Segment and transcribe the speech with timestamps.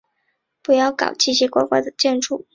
[0.63, 2.47] 不要搞奇奇怪怪的建筑。